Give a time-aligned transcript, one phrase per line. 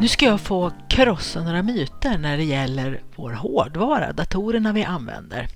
[0.00, 5.48] Nu ska jag få krossa några myter när det gäller vår hårdvara, datorerna vi använder.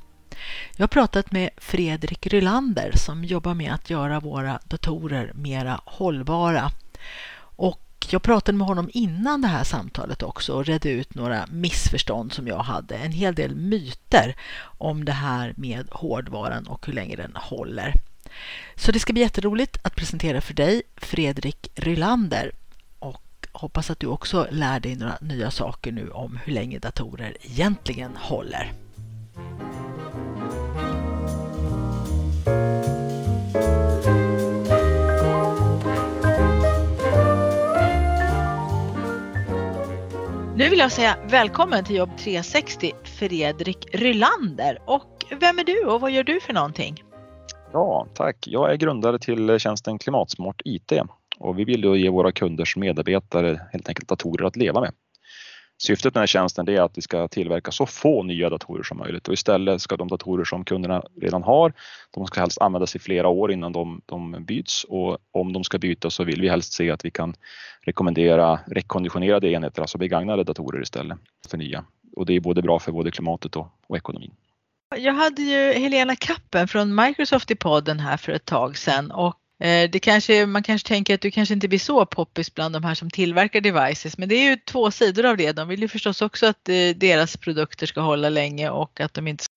[0.77, 6.70] Jag har pratat med Fredrik Rylander som jobbar med att göra våra datorer mera hållbara.
[7.37, 12.32] Och jag pratade med honom innan det här samtalet också och redde ut några missförstånd
[12.32, 12.95] som jag hade.
[12.95, 14.37] En hel del myter
[14.79, 17.95] om det här med hårdvaran och hur länge den håller.
[18.76, 22.52] Så det ska bli jätteroligt att presentera för dig Fredrik Rylander
[23.54, 28.16] hoppas att du också lär dig några nya saker nu om hur länge datorer egentligen
[28.16, 28.72] håller.
[40.57, 44.79] Nu vill jag säga välkommen till Jobb 360 Fredrik Rylander.
[44.84, 47.02] Och vem är du och vad gör du för någonting?
[47.73, 48.36] Ja, tack.
[48.46, 50.92] Jag är grundare till tjänsten Klimatsmart IT
[51.38, 54.93] och vi vill då ge våra kunders medarbetare helt enkelt datorer att leva med.
[55.79, 58.99] Syftet med den här tjänsten är att vi ska tillverka så få nya datorer som
[58.99, 61.73] möjligt och istället ska de datorer som kunderna redan har,
[62.10, 65.78] de ska helst användas i flera år innan de, de byts och om de ska
[65.78, 67.34] bytas så vill vi helst se att vi kan
[67.82, 71.84] rekommendera rekonditionerade enheter, alltså begagnade datorer istället för nya.
[72.16, 74.34] Och det är både bra för både klimatet och, och ekonomin.
[74.97, 79.34] Jag hade ju Helena Kappen från Microsoft i podden här för ett tag sedan och
[79.65, 82.94] det kanske, man kanske tänker att du kanske inte blir så poppis bland de här
[82.94, 85.53] som tillverkar devices men det är ju två sidor av det.
[85.53, 89.28] De vill ju förstås också att eh, deras produkter ska hålla länge och att de
[89.28, 89.53] inte ska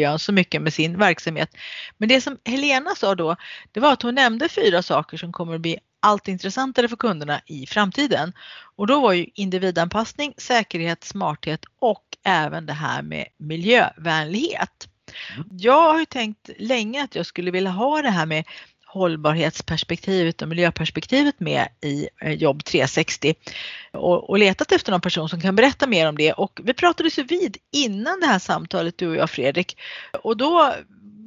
[0.00, 1.50] göra så mycket med sin verksamhet.
[1.98, 3.36] Men det som Helena sa då,
[3.72, 7.40] det var att hon nämnde fyra saker som kommer att bli allt intressantare för kunderna
[7.46, 8.32] i framtiden.
[8.76, 14.88] Och då var ju individanpassning, säkerhet, smarthet och även det här med miljövänlighet.
[15.36, 15.48] Mm.
[15.52, 18.44] Jag har ju tänkt länge att jag skulle vilja ha det här med
[18.88, 23.34] hållbarhetsperspektivet och miljöperspektivet med i eh, Jobb 360
[23.92, 26.32] och, och, letat efter någon person som kan berätta mer om det.
[26.32, 29.76] Och vi pratade så vid innan det här samtalet du och jag Fredrik.
[30.22, 30.74] Och då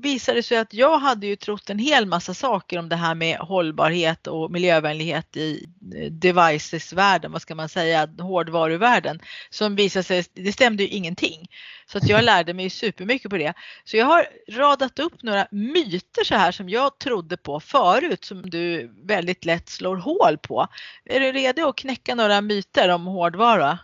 [0.02, 3.16] visade det sig att jag hade ju trott en hel massa saker om det här
[3.16, 9.20] med hållbarhet och miljövänlighet i eh, devices-världen, vad ska man säga, hårdvaruvärlden,
[9.50, 11.48] som visade sig, det stämde ju ingenting.
[11.86, 13.54] Så att jag lärde mig supermycket på det.
[13.84, 18.50] Så jag har radat upp några myter så här som jag trodde på förut som
[18.50, 20.68] du väldigt lätt slår hål på.
[21.06, 23.80] Är du redo att knäcka några myter om hårdvara?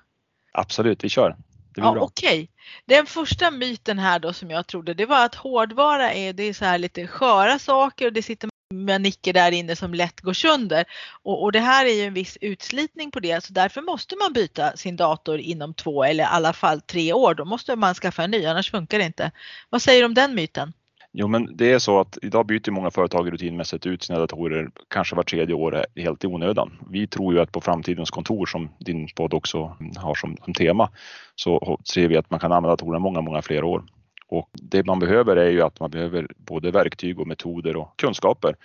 [0.53, 1.29] Absolut, vi kör.
[1.29, 2.27] Det blir ja, Okej.
[2.27, 2.47] Okay.
[2.85, 6.53] Den första myten här då som jag trodde det var att hårdvara är, det är
[6.53, 10.85] så här lite sköra saker och det sitter manicker där inne som lätt går sönder.
[11.23, 14.33] Och, och, det här är ju en viss utslitning på det så därför måste man
[14.33, 17.35] byta sin dator inom två eller i alla fall tre år.
[17.35, 19.31] Då måste man skaffa en ny annars funkar det inte.
[19.69, 20.73] Vad säger du om den myten?
[21.13, 25.15] Jo, men det är så att idag byter många företag rutinmässigt ut sina datorer kanske
[25.15, 26.71] var tredje år helt i onödan.
[26.89, 30.89] Vi tror ju att på framtidens kontor som din podd också har som, som tema
[31.35, 33.83] så ser vi att man kan använda datorerna många, många fler år.
[34.27, 38.55] Och det man behöver är ju att man behöver både verktyg och metoder och kunskaper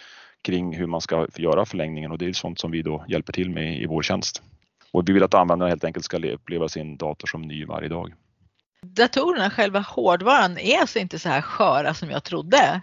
[0.42, 3.50] kring hur man ska göra förlängningen och det är sånt som vi då hjälper till
[3.50, 4.42] med i vår tjänst.
[4.92, 8.12] Och vi vill att användarna helt enkelt ska uppleva sin dator som ny varje dag
[8.86, 12.80] datorerna, själva hårdvaran, är alltså inte så här sköra som jag trodde.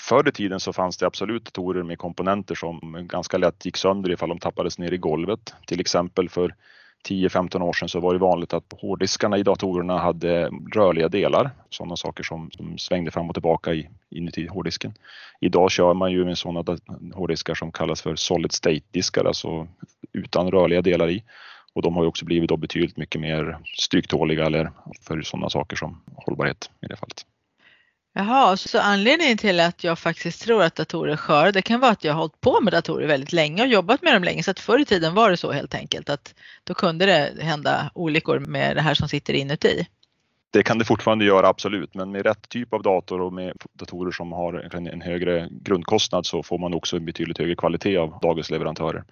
[0.00, 4.10] Förr i tiden så fanns det absolut datorer med komponenter som ganska lätt gick sönder
[4.10, 5.54] ifall de tappades ner i golvet.
[5.66, 6.54] Till exempel för
[7.08, 11.96] 10-15 år sedan så var det vanligt att hårddiskarna i datorerna hade rörliga delar, sådana
[11.96, 14.94] saker som, som svängde fram och tillbaka i, inuti hårddisken.
[15.40, 16.78] Idag kör man ju med sådana
[17.14, 19.68] hårddiskar som kallas för solid state-diskar, alltså
[20.12, 21.24] utan rörliga delar i.
[21.74, 25.76] Och de har ju också blivit då betydligt mycket mer stryktåliga eller för sådana saker
[25.76, 27.26] som hållbarhet i det fallet.
[28.16, 31.90] Jaha, så anledningen till att jag faktiskt tror att datorer är sköra, det kan vara
[31.90, 34.42] att jag har hållit på med datorer väldigt länge och jobbat med dem länge.
[34.42, 36.34] Så att förr i tiden var det så helt enkelt att
[36.64, 39.86] då kunde det hända olyckor med det här som sitter inuti.
[40.50, 44.10] Det kan det fortfarande göra absolut, men med rätt typ av dator och med datorer
[44.12, 48.50] som har en högre grundkostnad så får man också en betydligt högre kvalitet av dagens
[48.50, 49.04] leverantörer.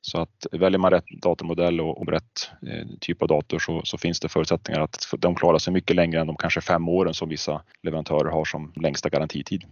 [0.00, 3.98] Så att väljer man rätt datormodell och, och rätt eh, typ av dator så, så,
[3.98, 7.28] finns det förutsättningar att de klarar sig mycket längre än de kanske fem åren som
[7.28, 9.64] vissa leverantörer har som längsta garantitid.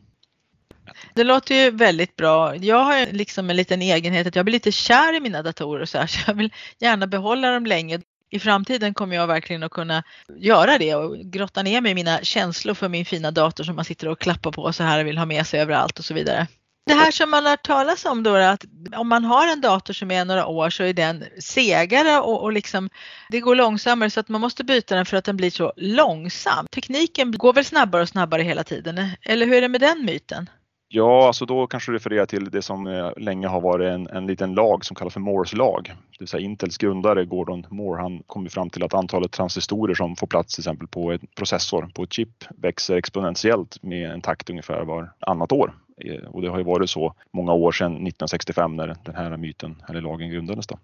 [1.15, 2.57] Det låter ju väldigt bra.
[2.57, 5.99] Jag har liksom en liten egenhet att jag blir lite kär i mina datorer så,
[5.99, 8.01] här, så jag vill gärna behålla dem länge.
[8.31, 10.03] i framtiden kommer jag verkligen att kunna
[10.37, 13.85] göra det och grotta ner mig i mina känslor för min fina dator som man
[13.85, 16.47] sitter och klappar på så här och vill ha med sig överallt och så vidare.
[16.87, 18.65] Det här som man har hört talas om då att
[18.97, 22.53] om man har en dator som är några år så är den segare och, och
[22.53, 22.91] liksom
[23.31, 26.67] det går långsammare så att man måste byta den för att den blir så långsam.
[26.73, 30.51] Tekniken går väl snabbare och snabbare hela tiden eller hur är det med den myten?
[30.89, 34.27] Ja, alltså då kanske du refererar till det som eh, länge har varit en, en
[34.27, 35.85] liten lag som kallas för Moores lag.
[35.85, 40.17] Det vill säga Intels grundare Gordon Moore, han kom fram till att antalet transistorer som
[40.17, 44.51] får plats till exempel på en processor, på ett chip, växer exponentiellt med en takt
[44.51, 45.75] ungefär varannat år.
[46.05, 49.83] Eh, och det har ju varit så många år sedan 1965 när den här myten
[49.89, 50.67] eller lagen grundades.
[50.67, 50.79] Då.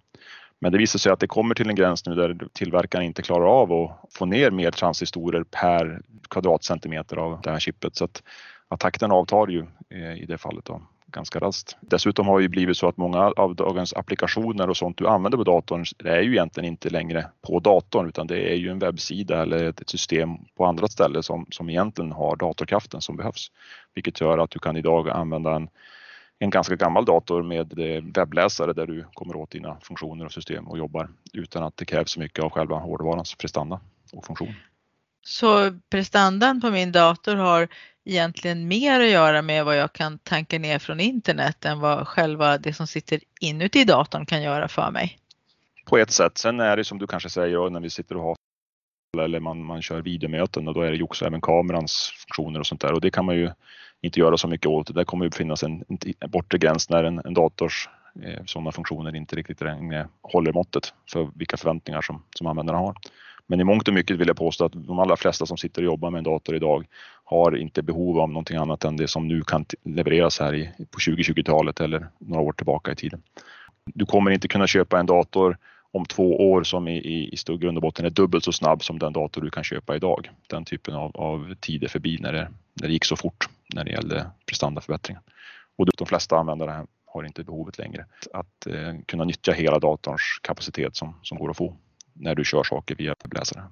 [0.58, 3.46] Men det visar sig att det kommer till en gräns nu där tillverkaren inte klarar
[3.46, 7.96] av att få ner mer transistorer per kvadratcentimeter av det här chippet.
[7.96, 8.22] Så att
[8.72, 10.82] att takten avtar ju eh, i det fallet då,
[11.12, 11.76] ganska raskt.
[11.80, 15.38] Dessutom har det ju blivit så att många av dagens applikationer och sånt du använder
[15.38, 18.78] på datorn det är ju egentligen inte längre på datorn utan det är ju en
[18.78, 23.50] webbsida eller ett system på andra ställen som, som egentligen har datorkraften som behövs.
[23.94, 25.68] Vilket gör att du kan idag använda en,
[26.38, 30.68] en ganska gammal dator med eh, webbläsare där du kommer åt dina funktioner och system
[30.68, 33.80] och jobbar utan att det krävs så mycket av själva hårdvarans prestanda
[34.12, 34.54] och funktion.
[35.24, 37.68] Så prestandan på min dator har
[38.04, 42.58] egentligen mer att göra med vad jag kan tanka ner från internet än vad själva
[42.58, 45.18] det som sitter inuti datorn kan göra för mig.
[45.84, 46.38] På ett sätt.
[46.38, 48.36] Sen är det som du kanske säger när vi sitter och har
[49.18, 52.66] eller man, man kör videomöten och då är det ju också även kamerans funktioner och
[52.66, 53.50] sånt där och det kan man ju
[54.00, 54.94] inte göra så mycket åt.
[54.94, 55.84] Det kommer ju finnas en,
[56.20, 57.88] en bortre gräns när en, en dators
[58.22, 62.96] eh, sådana funktioner inte riktigt längre håller måttet för vilka förväntningar som, som användarna har.
[63.46, 65.86] Men i mångt och mycket vill jag påstå att de allra flesta som sitter och
[65.86, 66.86] jobbar med en dator idag
[67.24, 70.98] har inte behov av någonting annat än det som nu kan levereras här i, på
[70.98, 73.22] 2020-talet eller några år tillbaka i tiden.
[73.94, 75.56] Du kommer inte kunna köpa en dator
[75.92, 78.98] om två år som i, i, i grund och botten är dubbelt så snabb som
[78.98, 80.30] den dator du kan köpa idag.
[80.46, 82.48] Den typen av, av tid är förbi när det,
[82.80, 85.22] när det gick så fort när det gällde prestandaförbättringar.
[85.78, 90.96] Och de flesta användare har inte behovet längre att eh, kunna nyttja hela datorns kapacitet
[90.96, 91.76] som, som går att få
[92.12, 93.62] när du kör saker via webbläsare.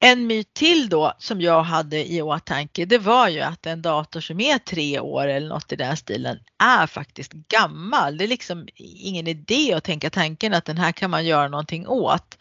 [0.00, 4.20] En myt till då som jag hade i åtanke det var ju att en dator
[4.20, 8.16] som är tre år eller något i den stilen är faktiskt gammal.
[8.16, 11.88] Det är liksom ingen idé att tänka tanken att den här kan man göra någonting
[11.88, 12.38] åt.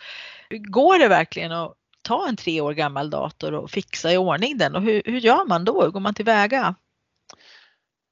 [0.49, 4.75] Går det verkligen att ta en tre år gammal dator och fixa i ordning den
[4.75, 5.83] och hur, hur gör man då?
[5.83, 6.75] Hur går man tillväga?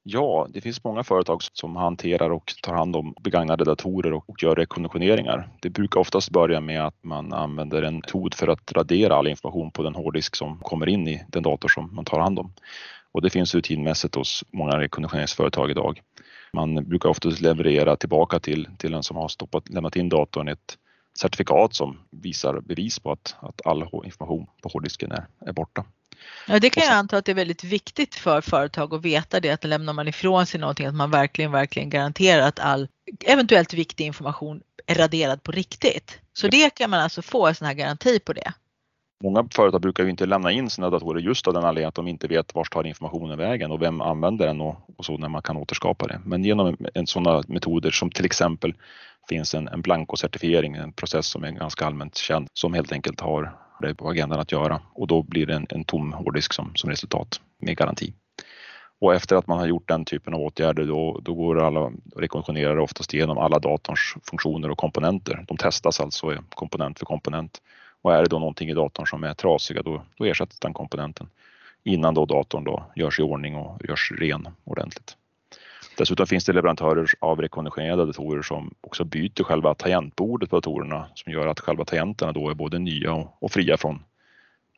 [0.07, 4.55] Ja, det finns många företag som hanterar och tar hand om begagnade datorer och gör
[4.55, 5.49] rekonditioneringar.
[5.61, 9.71] Det brukar oftast börja med att man använder en metod för att radera all information
[9.71, 12.53] på den hårddisk som kommer in i den dator som man tar hand om.
[13.11, 16.01] Och det finns rutinmässigt hos många rekonditioneringsföretag idag.
[16.53, 20.77] Man brukar oftast leverera tillbaka till, till den som har stoppat, lämnat in datorn ett
[21.19, 25.85] certifikat som visar bevis på att, att all information på hårddisken är, är borta.
[26.47, 29.51] Ja, det kan jag anta att det är väldigt viktigt för företag att veta det,
[29.51, 32.87] att lämnar man ifrån sig någonting att man verkligen, verkligen garanterar att all
[33.25, 36.19] eventuellt viktig information är raderad på riktigt.
[36.33, 38.53] Så det kan man alltså få en sån här garanti på det.
[39.23, 42.07] Många företag brukar ju inte lämna in sina datorer just av den anledningen att de
[42.07, 45.41] inte vet vart tar informationen vägen och vem använder den och, och så när man
[45.41, 46.21] kan återskapa det.
[46.25, 48.73] Men genom en, sådana metoder som till exempel
[49.29, 53.64] finns en, en blankocertifiering, en process som är ganska allmänt känd som helt enkelt har
[53.79, 56.89] det på agendan att göra och då blir det en, en tom hårddisk som, som
[56.89, 58.13] resultat med garanti.
[59.01, 62.81] Och efter att man har gjort den typen av åtgärder då, då går alla rekonditionerare
[62.81, 65.45] oftast igenom alla datorns funktioner och komponenter.
[65.47, 67.61] De testas alltså komponent för komponent.
[68.01, 71.27] Och är det då någonting i datorn som är trasiga då, då ersätts den komponenten
[71.83, 75.17] innan då datorn då görs i ordning och görs ren ordentligt.
[75.97, 81.33] Dessutom finns det leverantörer av rekonditionerade datorer som också byter själva tangentbordet på datorerna som
[81.33, 84.03] gör att själva tangenterna då är både nya och, och fria från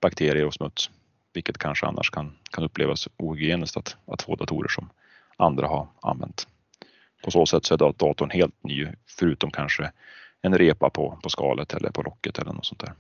[0.02, 0.90] bakterier och smuts.
[1.34, 4.90] Vilket kanske annars kan, kan upplevas ohygieniskt att, att få datorer som
[5.38, 6.48] andra har använt.
[7.24, 8.88] På så sätt så är datorn helt ny
[9.20, 9.92] förutom kanske
[10.42, 12.94] en repa på, på skalet eller på locket eller något sånt där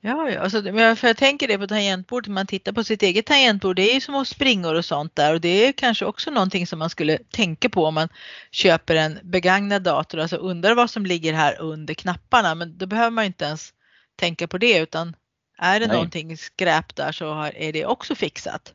[0.00, 3.76] Ja, ja alltså, för jag tänker det på tangentbord, man tittar på sitt eget tangentbord,
[3.76, 6.78] det är ju små springor och sånt där och det är kanske också någonting som
[6.78, 8.08] man skulle tänka på om man
[8.50, 13.10] köper en begagnad dator, alltså undrar vad som ligger här under knapparna, men då behöver
[13.10, 13.72] man inte ens
[14.16, 15.16] tänka på det utan
[15.58, 15.96] är det Nej.
[15.96, 18.74] någonting skräp där så är det också fixat.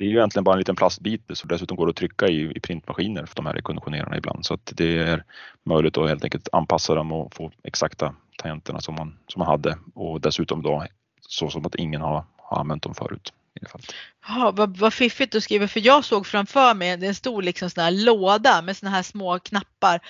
[0.00, 2.60] Det är ju egentligen bara en liten plastbit som dessutom går att trycka i, i
[2.60, 5.24] printmaskiner för de här rekonditionerarna ibland så att det är
[5.64, 9.78] möjligt att helt enkelt anpassa dem och få exakta tangenterna som man, som man hade
[9.94, 10.86] och dessutom då
[11.20, 13.94] så som att ingen har, har använt dem förut i det fallet.
[14.28, 17.84] Ja, vad, vad fiffigt du skriver för jag såg framför mig en stor liksom sån
[17.84, 20.00] här låda med såna här små knappar.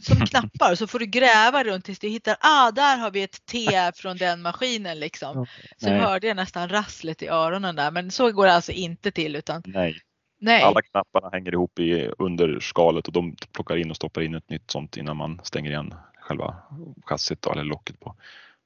[0.00, 3.46] Som knappar så får du gräva runt tills du hittar, ah där har vi ett
[3.46, 5.46] T från den maskinen liksom.
[5.76, 6.00] Så Nej.
[6.00, 9.62] hörde jag nästan rasslet i öronen där men så går det alltså inte till utan
[9.66, 10.00] Nej.
[10.42, 10.62] Nej.
[10.62, 14.70] Alla knapparna hänger ihop i underskalet och de plockar in och stoppar in ett nytt
[14.70, 16.56] sånt innan man stänger igen själva
[17.04, 18.14] chassit eller locket på,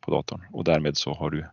[0.00, 1.46] på datorn och därmed så har du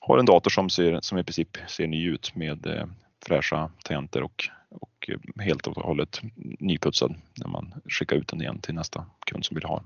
[0.00, 2.86] har en dator som, ser, som i princip ser ny ut med eh,
[3.26, 6.20] fräscha tangenter och, och eh, helt och hållet
[6.58, 9.84] nyputsad när man skickar ut den igen till nästa kund som vill ha.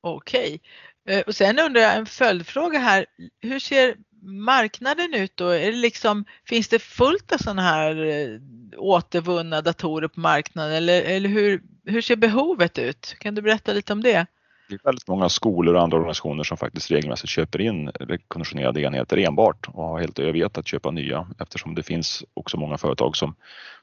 [0.00, 0.60] Okej,
[1.04, 1.22] okay.
[1.22, 3.06] och sen undrar jag en följdfråga här.
[3.40, 5.48] Hur ser marknaden ut då?
[5.48, 8.40] Är det liksom, finns det fullt av sådana här eh,
[8.76, 13.16] återvunna datorer på marknaden eller, eller hur, hur ser behovet ut?
[13.18, 14.26] Kan du berätta lite om det?
[14.68, 19.16] Det är väldigt många skolor och andra organisationer som faktiskt regelmässigt köper in rekonditionerade enheter
[19.16, 23.34] enbart och har helt övergett att köpa nya eftersom det finns också många företag som,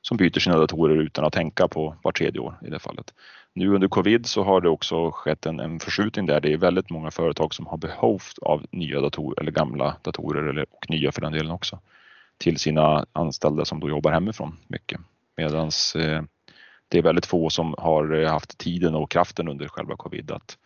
[0.02, 3.14] som byter sina datorer utan att tänka på var tredje år i det fallet.
[3.54, 6.90] Nu under covid så har det också skett en, en förskjutning där det är väldigt
[6.90, 11.22] många företag som har behov av nya datorer eller gamla datorer eller, och nya för
[11.22, 11.80] den delen också
[12.38, 15.00] till sina anställda som då jobbar hemifrån mycket.
[15.38, 16.24] Medans eh,
[16.88, 20.58] det är väldigt få som har eh, haft tiden och kraften under själva covid att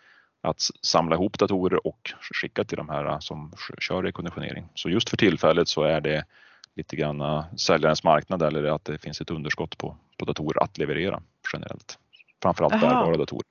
[0.41, 4.67] att samla ihop datorer och skicka till de här som kör rekonditionering.
[4.75, 6.25] Så just för tillfället så är det
[6.75, 11.21] lite grann säljarens marknad eller att det finns ett underskott på, på datorer att leverera
[11.53, 11.97] generellt.
[12.41, 13.43] Framförallt bärbara datorer.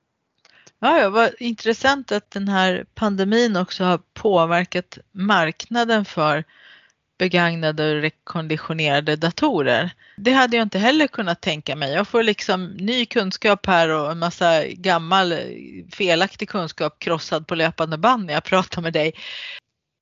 [0.81, 6.45] Ja, ja, vad intressant att den här pandemin också har påverkat marknaden för
[7.19, 9.91] begagnade och rekonditionerade datorer.
[10.17, 11.93] Det hade jag inte heller kunnat tänka mig.
[11.93, 15.39] Jag får liksom ny kunskap här och en massa gammal eh,
[15.93, 19.13] felaktig kunskap krossad på löpande band när jag pratar med dig.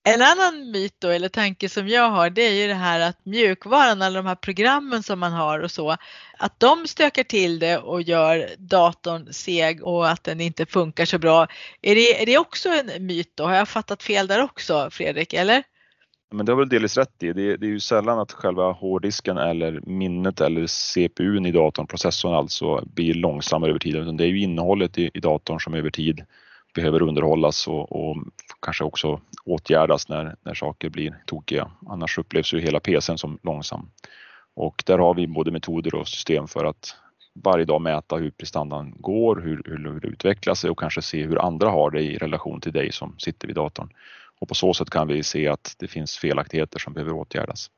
[0.08, 3.25] En annan myt då, eller tanke som jag har det är ju det här att
[3.25, 5.96] mjukvaran, alla de här programmen som man har och så,
[6.38, 11.18] att de stökar till det och gör datorn seg och att den inte funkar så
[11.18, 11.46] bra.
[11.82, 13.44] Är det, är det också en myt då?
[13.44, 15.62] Har jag fattat fel där också Fredrik, eller?
[16.30, 17.33] Men det har väl delvis rätt i.
[17.33, 22.35] Det, det är ju sällan att själva hårddisken eller minnet eller CPUn i datorn, processorn
[22.35, 23.97] alltså, blir långsammare över tid.
[23.97, 26.25] Utan det är ju innehållet i, i datorn som över tid
[26.75, 28.16] behöver underhållas och, och,
[28.62, 31.71] kanske också åtgärdas när, när saker blir tokiga.
[31.88, 33.90] Annars upplevs ju hela PCn som långsam.
[34.54, 36.97] Och där har vi både metoder och system för att
[37.45, 41.38] varje dag mäta hur prestandan går, hur, hur det utvecklar sig och kanske se hur
[41.38, 43.88] andra har det i relation till dig som sitter vid datorn.
[44.40, 47.71] Och på så sätt kan vi se att det finns felaktigheter som behöver åtgärdas.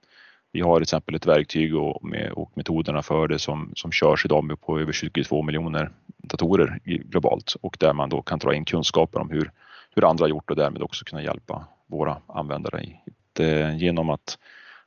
[0.52, 4.24] Vi har till exempel ett verktyg och, med, och metoderna för det som, som körs
[4.24, 9.20] idag på över 22 miljoner datorer globalt och där man då kan dra in kunskaper
[9.20, 9.50] om hur,
[9.94, 12.96] hur andra har gjort och därmed också kunna hjälpa våra användare i,
[13.32, 14.38] det, genom att,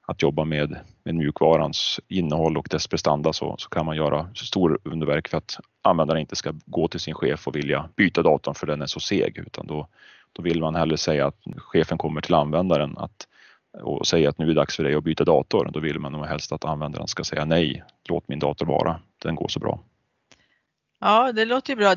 [0.02, 4.80] att jobba med, med mjukvarans innehåll och dess prestanda så, så kan man göra stor
[4.84, 8.68] underverk för att användaren inte ska gå till sin chef och vilja byta datorn för
[8.68, 9.88] den är så seg utan då,
[10.34, 13.28] då vill man hellre säga att chefen kommer till användaren att,
[13.82, 15.70] och säger att nu är det dags för dig att byta dator.
[15.74, 19.36] Då vill man nog helst att användaren ska säga nej, låt min dator vara, den
[19.36, 19.80] går så bra.
[21.04, 21.96] Ja, det låter ju bra.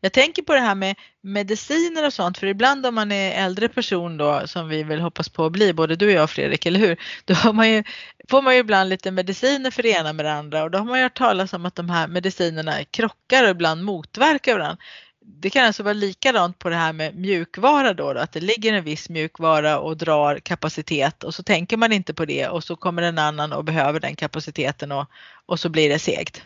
[0.00, 3.68] jag tänker på det här med mediciner och sånt, för ibland om man är äldre
[3.68, 6.80] person då, som vi väl hoppas på att bli, både du och jag Fredrik, eller
[6.80, 6.96] hur?
[7.24, 7.84] Då man ju,
[8.28, 10.84] får man ju ibland lite mediciner för det ena med det andra och då har
[10.84, 14.82] man ju hört talas om att de här medicinerna krockar och ibland motverkar varandra
[15.26, 18.72] det kan alltså vara likadant på det här med mjukvara då, då, att det ligger
[18.72, 22.76] en viss mjukvara och drar kapacitet och så tänker man inte på det och så
[22.76, 25.06] kommer en annan och behöver den kapaciteten och,
[25.46, 26.42] och så blir det segt.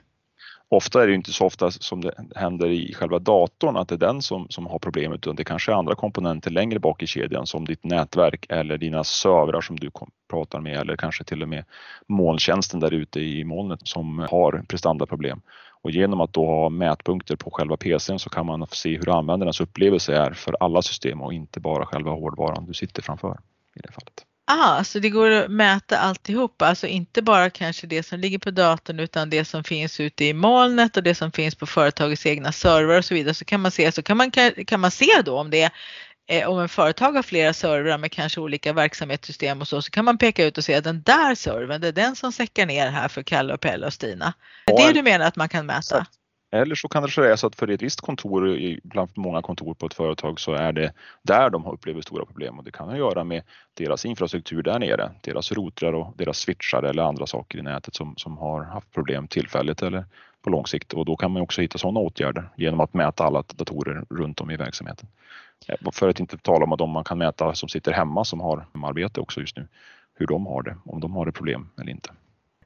[0.70, 3.99] Ofta är det inte så ofta som det händer i själva datorn att det är
[3.99, 7.47] den som, som har problemet utan det kanske är andra komponenter längre bak i kedjan
[7.47, 9.90] som ditt nätverk eller dina servrar som du
[10.30, 11.64] pratar med eller kanske till och med
[12.06, 15.40] molntjänsten där ute i molnet som har prestandaproblem.
[15.82, 19.61] Och genom att då ha mätpunkter på själva PCn så kan man se hur användarens
[19.61, 23.40] upplevelse är för alla system och inte bara själva hårdvaran du sitter framför
[23.75, 24.25] i det fallet.
[24.50, 28.50] Ah, så det går att mäta alltihopa, alltså inte bara kanske det som ligger på
[28.50, 32.52] datorn utan det som finns ute i molnet och det som finns på företagets egna
[32.52, 33.35] servrar och så vidare.
[33.35, 34.30] Så kan man se, så kan man,
[34.66, 35.70] kan man se då om det
[36.28, 40.04] eh, om en företag har flera servrar med kanske olika verksamhetssystem och så, så kan
[40.04, 43.08] man peka ut och att den där servern, det är den som säckar ner här
[43.08, 44.35] för Kalle och Pelle och Stina.
[44.66, 46.06] Det är det du menar att man kan mäta?
[46.50, 49.87] Eller så kan det vara så att för ett visst kontor, bland många kontor på
[49.87, 50.92] ett företag, så är det
[51.23, 53.42] där de upplever stora problem och det kan ha att göra med
[53.75, 58.16] deras infrastruktur där nere, deras routrar och deras switchar eller andra saker i nätet som,
[58.16, 60.04] som har haft problem tillfälligt eller
[60.42, 63.44] på lång sikt och då kan man också hitta sådana åtgärder genom att mäta alla
[63.56, 65.08] datorer runt om i verksamheten.
[65.92, 68.66] För att inte tala om att om man kan mäta som sitter hemma som har
[68.84, 69.68] arbete också just nu,
[70.14, 72.10] hur de har det, om de har ett problem eller inte.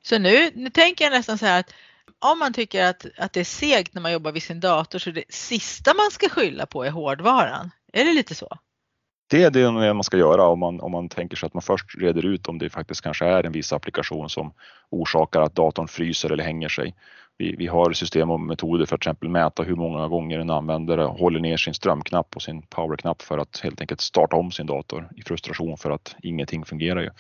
[0.02, 1.75] Så nu, nu tänker jag nästan så här att
[2.18, 5.11] om man tycker att, att det är segt när man jobbar vid sin dator så
[5.11, 7.70] det sista man ska skylla på är hårdvaran.
[7.92, 8.58] Är det lite så?
[9.30, 11.94] Det är det man ska göra om man, om man tänker sig att man först
[11.99, 14.52] reder ut om det faktiskt kanske är en viss applikation som
[14.90, 16.94] orsakar att datorn fryser eller hänger sig.
[17.38, 20.50] Vi, vi har system och metoder för att till exempel mäta hur många gånger en
[20.50, 24.66] användare håller ner sin strömknapp och sin powerknapp för att helt enkelt starta om sin
[24.66, 27.00] dator i frustration för att ingenting fungerar.
[27.00, 27.10] Ju.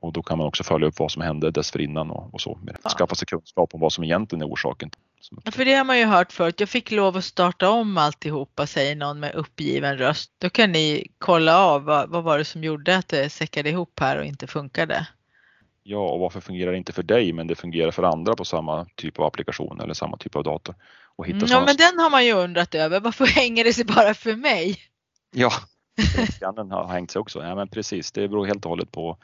[0.00, 2.58] Och då kan man också följa upp vad som hände dessförinnan och, och så.
[2.98, 4.90] Skaffa sig kunskap om vad som egentligen är orsaken.
[5.44, 6.60] Ja, för det har man ju hört förut.
[6.60, 10.32] Jag fick lov att starta om alltihopa, säger någon med uppgiven röst.
[10.38, 14.00] Då kan ni kolla av vad, vad var det som gjorde att det säckade ihop
[14.00, 15.06] här och inte funkade.
[15.82, 18.86] Ja, och varför fungerar det inte för dig men det fungerar för andra på samma
[18.94, 20.74] typ av applikation eller samma typ av dator?
[21.16, 23.00] Och hitta mm, ja, men den har man ju undrat över.
[23.00, 24.78] Varför hänger det sig bara för mig?
[25.32, 25.50] Ja,
[26.56, 27.42] den har hängt sig också.
[27.42, 29.18] Ja, men precis, det beror helt och hållet på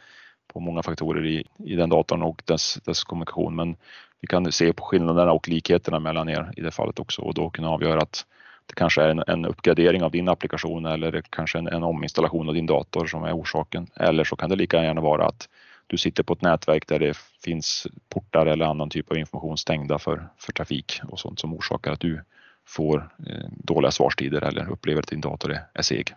[0.53, 3.57] på många faktorer i, i den datorn och dess, dess kommunikation.
[3.57, 3.77] Men
[4.21, 7.51] vi kan se på skillnaderna och likheterna mellan er i det fallet också och då
[7.51, 8.27] kunna avgöra att
[8.67, 12.55] det kanske är en, en uppgradering av din applikation eller kanske en, en ominstallation av
[12.55, 13.87] din dator som är orsaken.
[13.97, 15.49] Eller så kan det lika gärna vara att
[15.87, 19.99] du sitter på ett nätverk där det finns portar eller annan typ av information stängda
[19.99, 22.25] för, för trafik och sånt som orsakar att du
[22.67, 26.15] får eh, dåliga svarstider eller upplever att din dator är, är seg.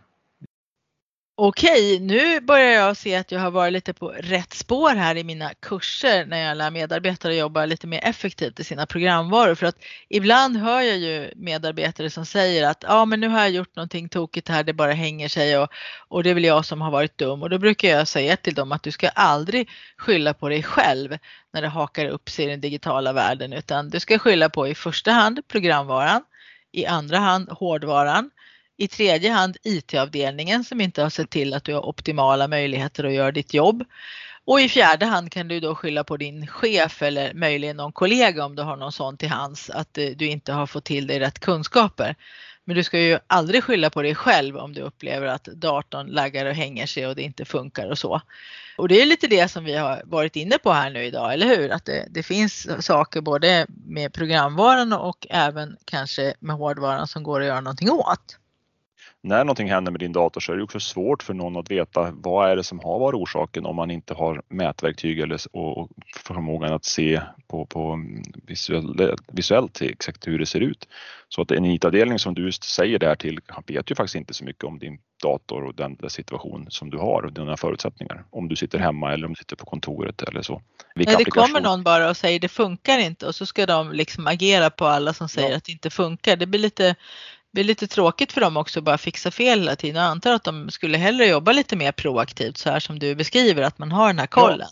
[1.42, 5.24] Okej, nu börjar jag se att jag har varit lite på rätt spår här i
[5.24, 9.56] mina kurser när jag lär medarbetare jobba lite mer effektivt i sina programvaror.
[9.56, 9.76] För att
[10.10, 14.10] ibland hör jag ju medarbetare som säger att ja, men nu har jag gjort någonting
[14.10, 15.70] tokigt här, det bara hänger sig och,
[16.08, 17.44] och det är väl jag som har varit dum.
[17.44, 21.18] Och då brukar jag säga till dem att du ska aldrig skylla på dig själv
[21.54, 24.76] när det hakar upp sig i den digitala världen, utan du ska skylla på i
[24.76, 26.22] första hand programvaran,
[26.72, 28.30] i andra hand hårdvaran
[28.80, 33.14] i tredje hand IT-avdelningen som inte har sett till att du har optimala möjligheter att
[33.14, 33.84] göra ditt jobb.
[34.46, 38.46] Och i fjärde hand kan du då skylla på din chef eller möjligen någon kollega
[38.46, 41.20] om du har någon sån till hands att eh, du inte har fått till dig
[41.20, 42.16] rätt kunskaper.
[42.66, 46.46] Men du ska ju aldrig skylla på dig själv om du upplever att datorn laggar
[46.46, 48.22] och hänger sig och det inte funkar och så.
[48.78, 51.48] Och det är lite det som vi har varit inne på här nu idag, eller
[51.48, 51.70] hur?
[51.70, 57.42] Att det, det finns saker både med programvaran och även kanske med hårdvaran som går
[57.42, 58.40] att göra någonting åt
[59.22, 62.12] när någonting händer med din dator så är det också svårt för någon att veta
[62.12, 66.74] vad är det som har varit orsaken om man inte har mätverktyg eller, och förmågan
[66.74, 68.00] att se på, på
[68.48, 70.88] visuell, visuellt exakt hur det ser ut.
[71.30, 74.64] Så att en IT-avdelning som du säger där till vet ju faktiskt inte så mycket
[74.64, 78.24] om din dator och den, den situation som du har och dina förutsättningar.
[78.30, 80.62] Om du sitter hemma eller om du sitter på kontoret eller så.
[80.96, 83.92] Vilka Nej, det kommer någon bara och säger det funkar inte och så ska de
[83.92, 85.58] liksom agera på alla som säger ja.
[85.58, 86.36] att det inte funkar.
[86.36, 86.96] Det blir lite
[87.58, 90.02] är lite tråkigt för dem också att bara fixa fel hela tiden.
[90.02, 93.64] Jag antar att de skulle hellre jobba lite mer proaktivt så här som du beskriver,
[93.64, 94.60] att man har den här kollen.
[94.60, 94.68] Ja.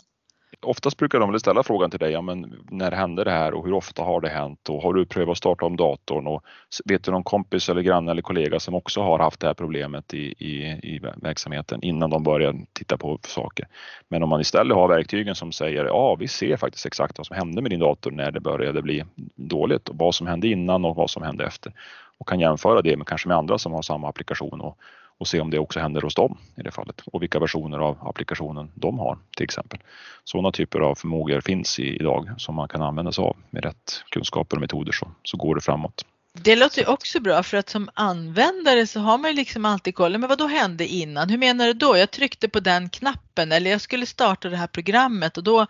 [0.62, 3.64] Oftast brukar de väl ställa frågan till dig, ja, men när hände det här och
[3.64, 6.42] hur ofta har det hänt och har du prövat att starta om datorn och
[6.84, 10.14] vet du någon kompis eller granne eller kollega som också har haft det här problemet
[10.14, 13.68] i, i, i verksamheten innan de börjar titta på saker.
[14.08, 17.36] Men om man istället har verktygen som säger, ja vi ser faktiskt exakt vad som
[17.36, 19.04] hände med din dator när det började bli
[19.36, 21.72] dåligt och vad som hände innan och vad som hände efter
[22.18, 24.78] och kan jämföra det med kanske med andra som har samma applikation och,
[25.18, 28.08] och se om det också händer hos dem i det fallet och vilka versioner av
[28.08, 29.78] applikationen de har till exempel.
[30.24, 34.02] Sådana typer av förmågor finns i, idag som man kan använda sig av med rätt
[34.10, 36.04] kunskaper och metoder så, så går det framåt.
[36.32, 39.94] Det låter ju också bra för att som användare så har man ju liksom alltid
[39.94, 40.18] koll.
[40.18, 41.30] Men vad då hände innan?
[41.30, 41.96] Hur menar du då?
[41.96, 45.66] Jag tryckte på den knappen eller jag skulle starta det här programmet och då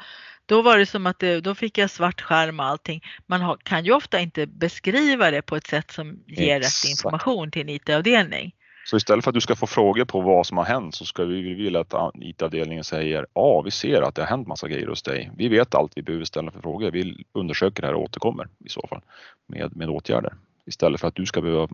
[0.48, 3.04] då var det som att det, då fick jag svart skärm och allting.
[3.26, 6.84] Man har, kan ju ofta inte beskriva det på ett sätt som ger Exakt.
[6.84, 8.54] rätt information till en IT-avdelning.
[8.84, 11.24] Så istället för att du ska få frågor på vad som har hänt så ska
[11.24, 15.02] vi vilja att IT-avdelningen säger ja, vi ser att det har hänt massa grejer hos
[15.02, 15.30] dig.
[15.36, 16.90] Vi vet allt vi behöver ställa för frågor.
[16.90, 19.00] Vi undersöker det här och återkommer i så fall
[19.46, 20.32] med, med åtgärder
[20.68, 21.68] istället för att du ska behöva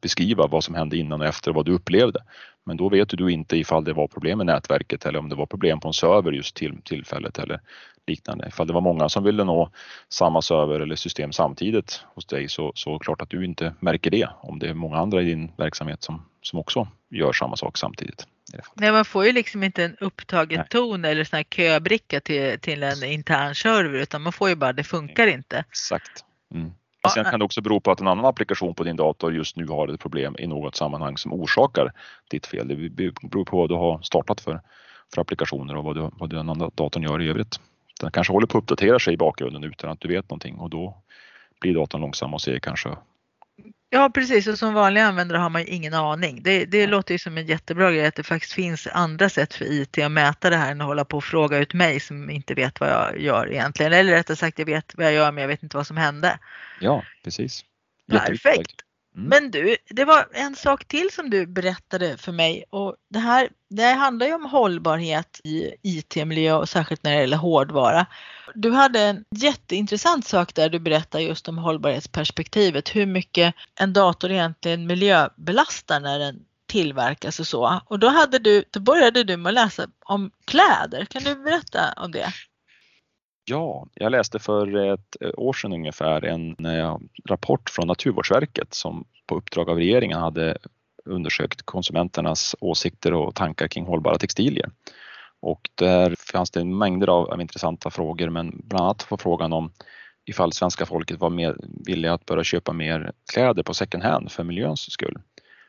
[0.00, 2.20] beskriva vad som hände innan och efter och vad du upplevde.
[2.64, 5.46] Men då vet du inte ifall det var problem med nätverket eller om det var
[5.46, 7.60] problem på en server just till tillfället eller
[8.06, 8.48] liknande.
[8.48, 9.70] Ifall det var många som ville nå
[10.08, 14.28] samma server eller system samtidigt hos dig så, så klart att du inte märker det
[14.40, 18.26] om det är många andra i din verksamhet som, som också gör samma sak samtidigt.
[18.74, 22.82] Nej, man får ju liksom inte en upptagen ton eller sån här köbricka till, till
[22.82, 25.64] en intern server utan man får ju bara det funkar inte.
[25.68, 26.24] Exakt.
[26.54, 26.70] Mm.
[27.14, 29.66] Sen kan det också bero på att en annan applikation på din dator just nu
[29.66, 31.92] har ett problem i något sammanhang som orsakar
[32.30, 32.68] ditt fel.
[32.68, 32.76] Det
[33.28, 34.60] beror på vad du har startat för,
[35.14, 37.60] för applikationer och vad, du, vad den andra datorn gör i övrigt.
[38.00, 40.70] Den kanske håller på att uppdatera sig i bakgrunden utan att du vet någonting och
[40.70, 41.02] då
[41.60, 42.88] blir datorn långsam och ser kanske
[43.92, 46.42] Ja precis och som vanlig användare har man ju ingen aning.
[46.42, 49.64] Det, det låter ju som en jättebra grej att det faktiskt finns andra sätt för
[49.64, 52.54] IT att mäta det här än att hålla på och fråga ut mig som inte
[52.54, 53.92] vet vad jag gör egentligen.
[53.92, 56.38] Eller rättare sagt jag vet vad jag gör men jag vet inte vad som hände.
[56.80, 57.64] Ja precis.
[58.10, 58.80] Perfekt.
[59.20, 59.28] Mm.
[59.28, 63.48] Men du, det var en sak till som du berättade för mig och det här
[63.70, 68.06] det handlar ju om hållbarhet i IT-miljö och särskilt när det gäller hårdvara.
[68.54, 74.30] Du hade en jätteintressant sak där du berättade just om hållbarhetsperspektivet, hur mycket en dator
[74.30, 77.80] egentligen miljöbelastar när den tillverkas och så.
[77.86, 81.04] Och då, hade du, då började du med att läsa om kläder.
[81.04, 82.32] Kan du berätta om det?
[83.50, 89.04] Ja, jag läste för ett eh, år sedan ungefär en eh, rapport från Naturvårdsverket som
[89.26, 90.58] på uppdrag av regeringen hade
[91.04, 94.70] undersökt konsumenternas åsikter och tankar kring hållbara textilier.
[95.40, 99.72] Och där fanns det mängder av, av intressanta frågor men bland annat på frågan om
[100.24, 104.44] ifall svenska folket var mer villiga att börja köpa mer kläder på second hand för
[104.44, 105.18] miljöns skull.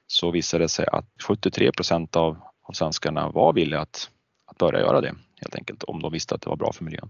[0.07, 4.09] Så visade det sig att 73 procent av, av svenskarna var villiga att,
[4.45, 7.09] att börja göra det helt enkelt om de visste att det var bra för miljön.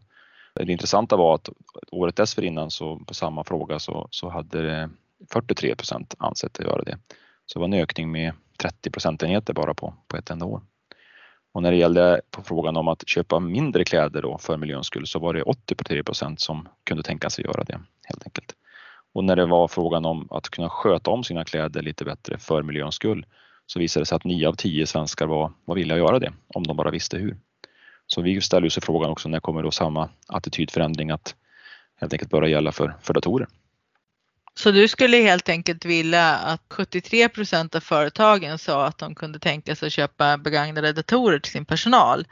[0.53, 1.49] Det intressanta var att
[1.91, 4.89] året dessförinnan så på samma fråga så, så hade
[5.33, 6.97] 43 procent ansett att göra det.
[7.45, 10.61] Så det var en ökning med 30 procentenheter bara på, på ett enda år.
[11.53, 15.07] Och när det gällde på frågan om att köpa mindre kläder då för miljöns skull
[15.07, 18.55] så var det 83 procent som kunde tänka sig göra det helt enkelt.
[19.13, 22.63] Och när det var frågan om att kunna sköta om sina kläder lite bättre för
[22.63, 23.25] miljöns skull
[23.65, 26.33] så visade det sig att 9 av 10 svenskar var, var villiga att göra det
[26.47, 27.37] om de bara visste hur.
[28.13, 31.36] Så vi ställer oss frågan också när kommer då samma attitydförändring att
[32.02, 33.47] helt enkelt börja gälla för, för datorer.
[34.56, 39.39] Så du skulle helt enkelt vilja att 73 procent av företagen sa att de kunde
[39.39, 42.28] tänka sig att köpa begagnade datorer till sin personal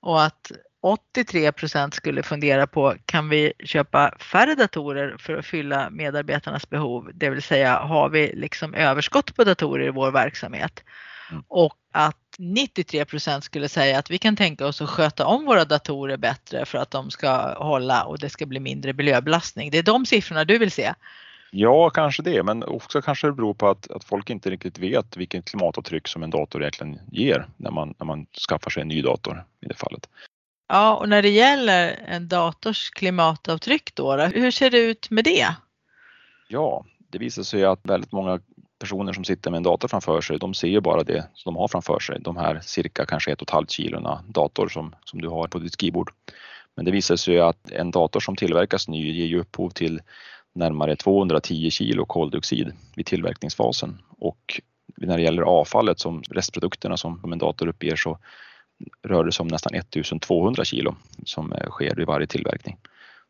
[0.00, 5.90] och att 83 procent skulle fundera på kan vi köpa färre datorer för att fylla
[5.90, 10.84] medarbetarnas behov, det vill säga har vi liksom överskott på datorer i vår verksamhet?
[11.30, 11.44] Mm.
[11.48, 15.64] Och att 93 procent skulle säga att vi kan tänka oss att sköta om våra
[15.64, 19.70] datorer bättre för att de ska hålla och det ska bli mindre miljöbelastning.
[19.70, 20.94] Det är de siffrorna du vill se.
[21.50, 25.16] Ja, kanske det, men också kanske det beror på att, att folk inte riktigt vet
[25.16, 29.02] vilket klimatavtryck som en dator egentligen ger när man, när man skaffar sig en ny
[29.02, 30.08] dator i det fallet.
[30.68, 35.46] Ja, och när det gäller en dators klimatavtryck då, hur ser det ut med det?
[36.48, 38.40] Ja, det visar sig att väldigt många
[38.78, 41.60] personer som sitter med en dator framför sig, de ser ju bara det som de
[41.60, 42.20] har framför sig.
[42.20, 45.58] De här cirka kanske ett och ett halvt kilona dator som, som du har på
[45.58, 46.10] ditt skrivbord.
[46.74, 50.00] Men det visar sig att en dator som tillverkas ny ger ju upphov till
[50.54, 54.60] närmare 210 kilo koldioxid vid tillverkningsfasen och
[54.96, 58.18] när det gäller avfallet som restprodukterna som en dator uppger så
[59.02, 62.76] rör det sig om nästan 1200 kilo som eh, sker vid varje tillverkning.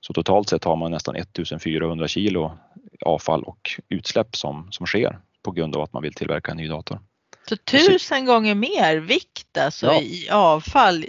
[0.01, 2.59] Så totalt sett har man nästan 1400 kilo
[3.05, 6.69] avfall och utsläpp som, som sker på grund av att man vill tillverka en ny
[6.69, 7.01] dator.
[7.49, 10.01] Så tusen gånger mer vikt alltså ja.
[10.01, 11.05] i avfall.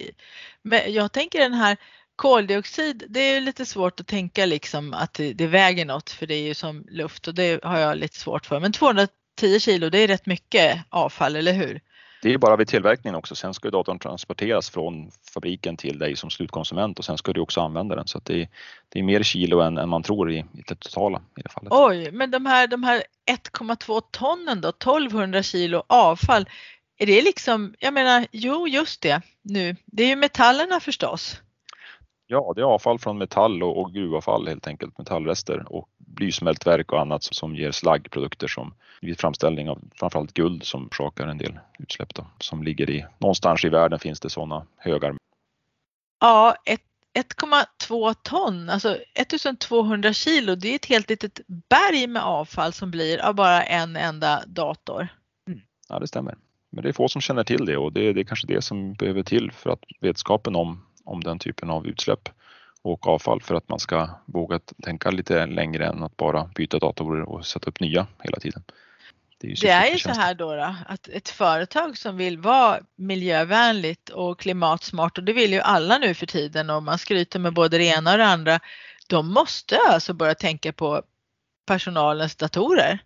[0.62, 1.78] Men jag tänker den här
[2.16, 6.36] koldioxid, det är lite svårt att tänka liksom att det, det väger något för det
[6.36, 8.60] är ju som luft och det har jag lite svårt för.
[8.60, 9.10] Men 210
[9.60, 11.82] kilo, det är rätt mycket avfall, eller hur?
[12.22, 13.36] Det är bara vid tillverkningen också.
[13.36, 17.62] Sen ska datorn transporteras från fabriken till dig som slutkonsument och sen ska du också
[17.62, 18.08] använda den.
[18.08, 18.50] Så det är,
[18.90, 21.22] det är mer kilo än, än man tror i, i det totala.
[21.38, 21.74] I det fallet.
[21.74, 26.50] Oj, men de här, de här 1,2 tonnen då, 1200 kilo avfall.
[27.00, 31.42] Är det liksom, jag menar, jo just det nu, det är ju metallerna förstås.
[32.30, 37.02] Ja, det är avfall från metall och, och gruvavfall helt enkelt, metallrester och blysmältverk och
[37.02, 42.14] annat som ger slaggprodukter som vid framställning av framförallt guld som orsakar en del utsläpp
[42.14, 45.16] då, som ligger i, någonstans i världen finns det sådana högar.
[46.20, 46.56] Ja,
[47.18, 53.26] 1,2 ton, alltså 1200 kilo, det är ett helt litet berg med avfall som blir
[53.26, 55.08] av bara en enda dator.
[55.48, 55.62] Mm.
[55.90, 56.38] Ja, det stämmer.
[56.70, 58.94] Men det är få som känner till det och det det är kanske det som
[58.94, 62.30] behöver till för att vetskapen om om den typen av utsläpp
[62.82, 67.22] och avfall för att man ska våga tänka lite längre än att bara byta datorer
[67.22, 68.64] och sätta upp nya hela tiden.
[69.40, 72.38] Det är ju, det är ju så här då, då, att ett företag som vill
[72.38, 77.40] vara miljövänligt och klimatsmart och det vill ju alla nu för tiden och man skryter
[77.40, 78.60] med både det ena och det andra.
[79.08, 81.02] De måste alltså börja tänka på
[81.66, 83.00] personalens datorer.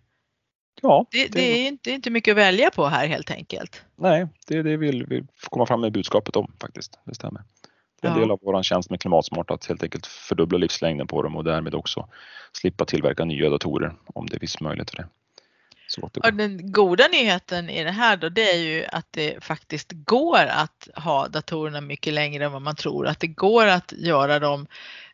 [0.82, 3.30] Ja, det, det, det är, inte, det är inte mycket att välja på här helt
[3.30, 3.82] enkelt.
[3.96, 6.98] Nej, det är det vi vill komma fram med budskapet om faktiskt.
[7.04, 7.42] Det stämmer.
[8.04, 11.44] En del av vår tjänst med Klimatsmart att helt enkelt fördubbla livslängden på dem och
[11.44, 12.08] därmed också
[12.52, 15.08] slippa tillverka nya datorer om det finns möjlighet för det.
[16.24, 20.46] Och den goda nyheten i det här då det är ju att det faktiskt går
[20.46, 23.06] att ha datorerna mycket längre än vad man tror.
[23.06, 24.66] Att det går att göra dem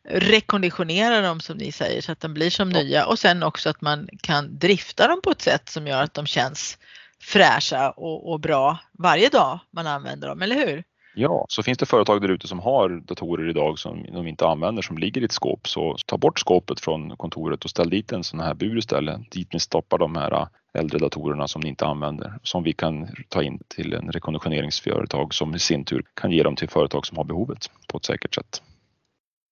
[0.04, 2.82] rekonditionera dem som ni säger så att de blir som ja.
[2.82, 6.14] nya och sen också att man kan drifta dem på ett sätt som gör att
[6.14, 6.78] de känns
[7.20, 10.84] fräscha och, och bra varje dag man använder dem, eller hur?
[11.20, 14.82] Ja, så finns det företag där ute som har datorer idag som de inte använder
[14.82, 18.24] som ligger i ett skåp så ta bort skåpet från kontoret och ställ dit en
[18.24, 21.86] sån här bur istället dit ni stoppar de här äh, äldre datorerna som ni inte
[21.86, 26.42] använder som vi kan ta in till en rekonditioneringsföretag som i sin tur kan ge
[26.42, 28.62] dem till företag som har behovet på ett säkert sätt.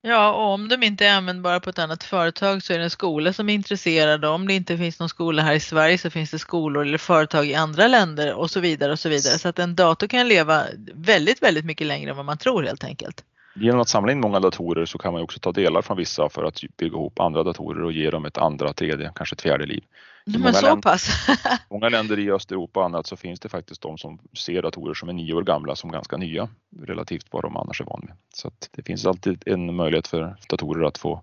[0.08, 2.90] Ja, och om de inte är användbara på ett annat företag så är det en
[2.90, 4.24] skola som är intresserad.
[4.24, 7.46] Om det inte finns någon skola här i Sverige så finns det skolor eller företag
[7.46, 9.38] i andra länder och så vidare och så vidare.
[9.38, 10.62] Så att en dator kan leva
[10.94, 13.24] väldigt, väldigt mycket längre än vad man tror helt enkelt.
[13.54, 16.44] Genom att samla in många datorer så kan man också ta delar från vissa för
[16.44, 19.82] att bygga ihop andra datorer och ge dem ett andra, tredje, kanske ett fjärde liv.
[20.26, 21.08] I Men så länder, pass?
[21.70, 25.08] många länder i Östeuropa och annat så finns det faktiskt de som ser datorer som
[25.08, 26.48] är nio år gamla som ganska nya
[26.82, 28.16] relativt vad de annars är van med.
[28.34, 31.22] Så det finns alltid en möjlighet för datorer att få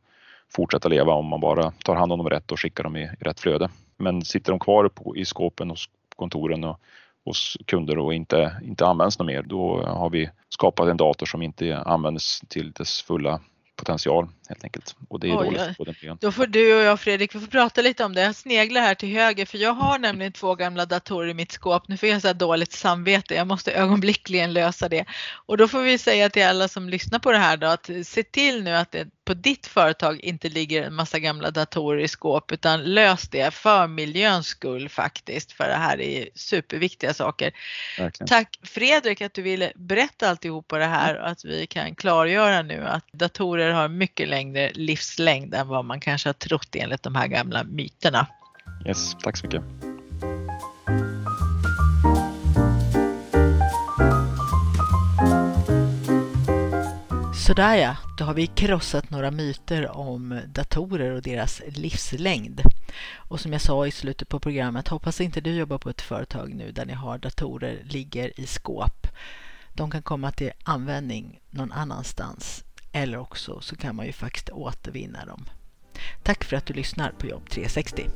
[0.55, 3.23] fortsätta leva om man bara tar hand om dem rätt och skickar dem i, i
[3.23, 3.69] rätt flöde.
[3.97, 6.79] Men sitter de kvar på, i skåpen hos kontoren och
[7.25, 11.41] hos kunder och inte, inte används något mer, då har vi skapat en dator som
[11.41, 13.39] inte används till dess fulla
[13.75, 14.95] potential helt enkelt.
[15.09, 16.17] Och det är Oj, dåligt på den miljön.
[16.21, 18.21] Då får du och jag Fredrik, vi får prata lite om det.
[18.21, 21.87] Jag sneglar här till höger för jag har nämligen två gamla datorer i mitt skåp.
[21.87, 23.35] Nu får jag så här dåligt samvete.
[23.35, 25.05] Jag måste ögonblickligen lösa det.
[25.45, 28.23] Och då får vi säga till alla som lyssnar på det här då att se
[28.23, 32.51] till nu att det på ditt företag inte ligger en massa gamla datorer i skåp
[32.51, 37.51] utan lös det för miljöns skull faktiskt för det här är superviktiga saker.
[37.97, 38.27] Verkligen.
[38.27, 42.61] Tack Fredrik att du ville berätta alltihop på det här och att vi kan klargöra
[42.61, 47.15] nu att datorer har mycket längre livslängd än vad man kanske har trott enligt de
[47.15, 48.27] här gamla myterna.
[48.85, 49.63] Yes, tack så mycket.
[57.47, 62.61] Sådär ja, då har vi krossat några myter om datorer och deras livslängd.
[63.15, 66.53] Och som jag sa i slutet på programmet, hoppas inte du jobbar på ett företag
[66.53, 69.07] nu där ni har datorer ligger i skåp.
[69.73, 75.25] De kan komma till användning någon annanstans eller också så kan man ju faktiskt återvinna
[75.25, 75.45] dem.
[76.23, 78.09] Tack för att du lyssnar på Jobb 360.